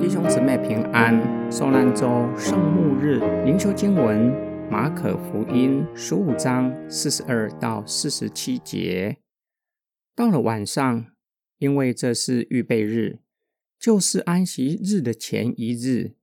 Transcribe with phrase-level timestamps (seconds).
[0.00, 1.20] 弟兄姊妹平安，
[1.52, 4.32] 受难周圣牧日灵修经文
[4.70, 9.18] 马可福音十五章四十二到四十七节。
[10.16, 11.04] 到了晚上，
[11.58, 13.18] 因为这是预备日，
[13.78, 16.14] 就是安息日的前一日，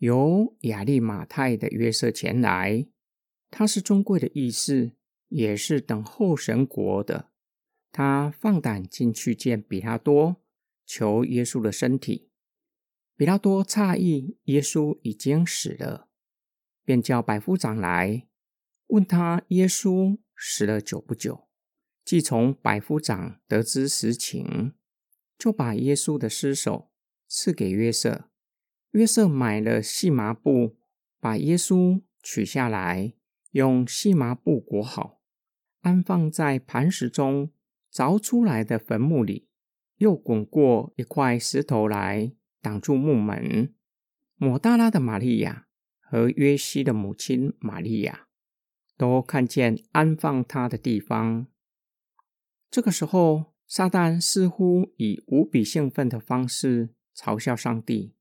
[0.00, 2.86] 由亚利马泰的约瑟前来，
[3.50, 4.92] 他是尊贵的义士，
[5.30, 7.30] 也是等候神国的。
[7.90, 10.36] 他放胆进去见比拉多，
[10.84, 12.28] 求耶稣的身体。
[13.16, 16.08] 比拉多诧异，耶稣已经死了，
[16.84, 18.26] 便叫百夫长来
[18.88, 21.48] 问他：耶稣死了久不久？
[22.04, 24.74] 既从百夫长得知实情，
[25.38, 26.90] 就把耶稣的尸首
[27.28, 28.30] 赐给约瑟。
[28.90, 30.76] 约瑟买了细麻布，
[31.20, 33.14] 把耶稣取下来，
[33.52, 35.20] 用细麻布裹好，
[35.82, 37.52] 安放在磐石中
[37.92, 39.48] 凿出来的坟墓里，
[39.98, 42.32] 又滚过一块石头来。
[42.64, 43.74] 挡住木门，
[44.36, 45.66] 抹大拉的玛利亚
[46.00, 48.28] 和约西的母亲玛利亚
[48.96, 51.46] 都看见安放他的地方。
[52.70, 58.14] 这个时候，撒旦似乎以无比兴奋的方式嘲笑上帝：“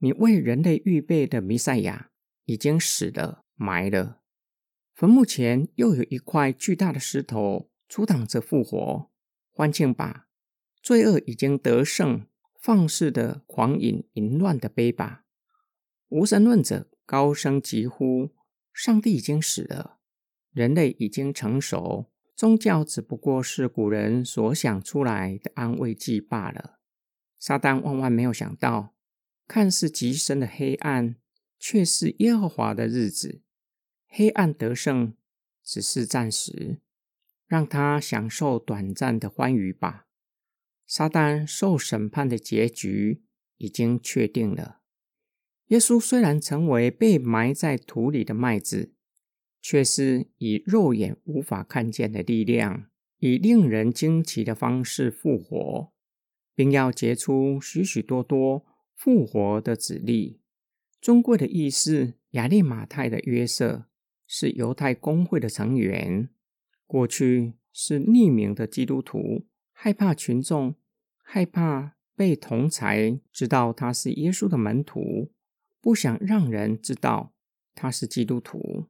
[0.00, 2.08] 你为人类预备的弥赛亚
[2.46, 4.22] 已经死了，埋了。
[4.94, 9.10] 坟墓前又有一块巨大的石头阻挡着复活。
[9.50, 10.28] 欢庆吧，
[10.82, 12.26] 罪恶已经得胜。”
[12.66, 15.24] 放肆的狂饮淫乱的杯吧！
[16.08, 18.30] 无神论者高声疾呼：
[18.72, 20.00] 上帝已经死了，
[20.50, 26.80] 人类已经成熟，宗教只不过是古人所想出来的安慰剂罢了。
[27.38, 28.96] 撒旦万万没有想到，
[29.46, 31.14] 看似极深的黑暗，
[31.60, 33.42] 却是耶和华的日子。
[34.08, 35.14] 黑暗得胜
[35.62, 36.80] 只是暂时，
[37.46, 40.05] 让他享受短暂的欢愉吧。
[40.86, 43.22] 撒旦受审判的结局
[43.58, 44.80] 已经确定了。
[45.68, 48.92] 耶稣虽然成为被埋在土里的麦子，
[49.60, 52.86] 却是以肉眼无法看见的力量，
[53.18, 55.92] 以令人惊奇的方式复活，
[56.54, 58.64] 并要结出许许多多
[58.94, 60.40] 复活的子粒。
[61.00, 63.86] 尊贵的义士亚利马泰的约瑟
[64.26, 66.28] 是犹太公会的成员，
[66.86, 69.46] 过去是匿名的基督徒。
[69.78, 70.74] 害怕群众，
[71.22, 75.30] 害怕被同才知道他是耶稣的门徒，
[75.82, 77.34] 不想让人知道
[77.74, 78.86] 他是基督徒。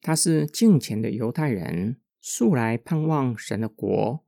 [0.00, 4.24] 他是敬虔的犹太人，素来盼望神的国。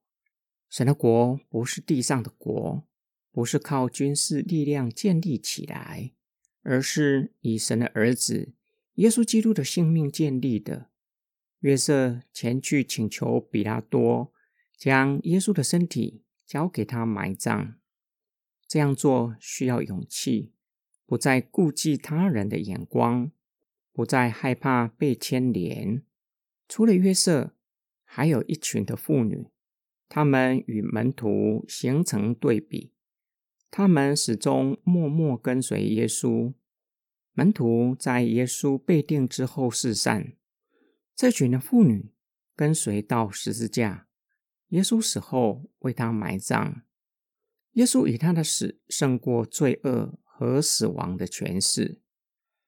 [0.69, 2.85] 神的国不是地上的国，
[3.31, 6.13] 不是靠军事力量建立起来，
[6.63, 8.53] 而是以神的儿子
[8.95, 10.91] 耶稣基督的性命建立的。
[11.61, 14.33] 约瑟前去请求比拉多。
[14.83, 17.75] 将耶稣的身体交给他埋葬，
[18.67, 20.51] 这样做需要勇气，
[21.07, 23.31] 不再顾忌他人的眼光，
[23.93, 26.03] 不再害怕被牵连。
[26.69, 27.55] 除了约瑟，
[28.03, 29.47] 还有一群的妇女，
[30.09, 32.93] 他们与门徒形成对比，
[33.71, 36.53] 他们始终默默跟随耶稣。
[37.35, 40.33] 门徒在耶稣被定之后四散，
[41.15, 42.11] 这群的妇女
[42.57, 44.09] 跟随到十字架。
[44.73, 46.83] 耶稣死后为他埋葬。
[47.73, 52.01] 耶稣以他的死胜过罪恶和死亡的权势。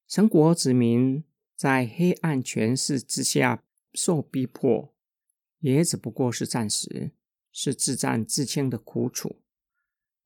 [0.06, 1.24] 神国子民
[1.56, 4.94] 在黑暗权势之下受逼迫，
[5.60, 7.12] 也只不过是暂时，
[7.50, 9.40] 是自战自清的苦楚。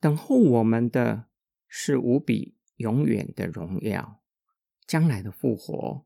[0.00, 1.26] 等候我们的
[1.68, 4.20] 是无比永远的荣耀，
[4.84, 6.04] 将来的复活。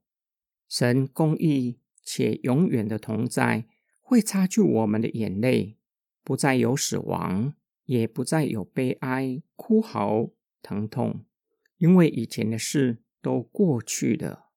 [0.68, 3.66] 神公义且永远的同在。
[4.12, 5.78] 会擦去我们的眼泪，
[6.22, 7.54] 不再有死亡，
[7.86, 10.28] 也不再有悲哀、哭嚎、
[10.60, 11.24] 疼痛，
[11.78, 14.50] 因为以前的事都过去了。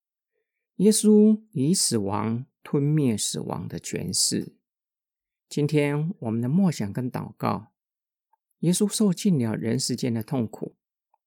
[0.76, 4.58] 耶稣以死亡吞灭死亡的权势。
[5.48, 7.68] 今天我们的默想跟祷告，
[8.60, 10.76] 耶稣受尽了人世间的痛苦，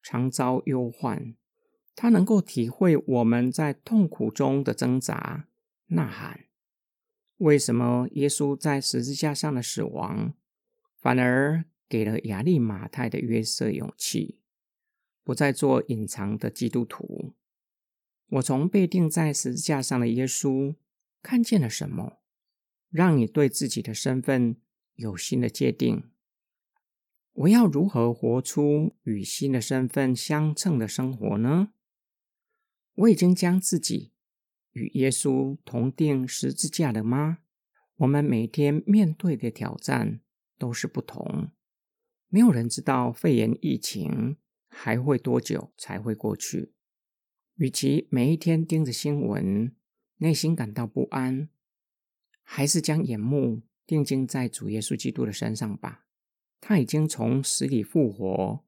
[0.02, 1.35] 常遭忧患，
[1.97, 5.49] 他能够体会我们在痛苦中的挣扎、
[5.87, 6.48] 呐喊。
[7.38, 10.35] 为什么耶稣在十字架上的死亡，
[10.96, 14.40] 反而给了亚利马泰的约瑟勇气，
[15.23, 17.35] 不再做隐藏的基督徒？
[18.31, 20.75] 我从被钉在十字架上的耶稣
[21.23, 22.19] 看见了什么，
[22.90, 24.56] 让你对自己的身份
[24.96, 26.02] 有新的界定？
[27.32, 31.73] 我要如何活出与新的身份相称的生活呢？
[32.94, 34.11] 我已经将自己。
[34.78, 37.38] 与耶稣同定十字架的吗？
[37.96, 40.20] 我们每天面对的挑战
[40.56, 41.50] 都是不同。
[42.28, 44.36] 没有人知道肺炎疫情
[44.69, 46.72] 还会多久才会过去？
[47.56, 49.75] 与其每一天盯着新闻，
[50.19, 51.48] 内心感到不安，
[52.44, 56.04] 还是将眼目定睛在主耶稣基督的身上吧。
[56.60, 58.64] 他已经从死里复活，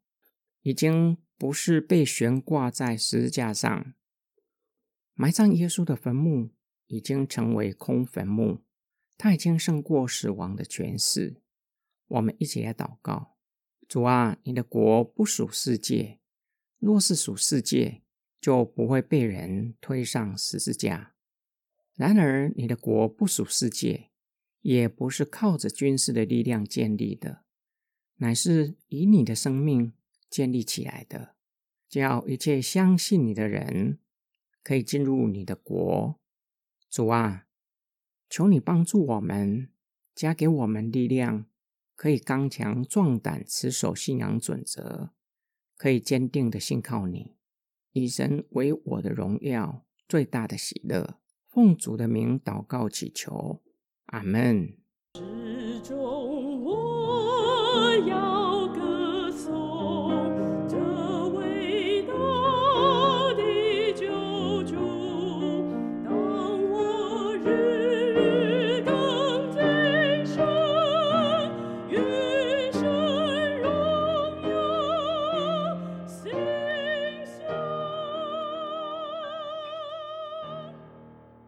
[0.63, 3.95] 已经不是被悬挂在十字架上。
[5.21, 6.49] 埋葬耶稣的坟墓
[6.87, 8.63] 已经成为空坟墓，
[9.19, 11.43] 他已经胜过死亡的权势。
[12.09, 13.37] 我们一起来祷告：
[13.87, 16.21] 主啊，你的国不属世界，
[16.79, 18.01] 若是属世界，
[18.41, 21.13] 就不会被人推上十字架。
[21.97, 24.09] 然而，你的国不属世界，
[24.63, 27.45] 也不是靠着军事的力量建立的。
[28.17, 29.93] 乃是以你的生命
[30.31, 31.37] 建立起来的，
[31.91, 33.99] 叫一切相信你的人
[34.63, 36.19] 可以进入你的国。
[36.89, 37.47] 主啊，
[38.29, 39.69] 求你帮助我们，
[40.15, 41.47] 加给我们力量，
[41.95, 45.11] 可以刚强壮胆，持守信仰准则，
[45.77, 47.37] 可以坚定的信靠你，
[47.93, 51.17] 以神为我的荣耀最大的喜乐。
[51.49, 53.61] 奉主的名祷告祈求，
[54.07, 54.77] 阿门。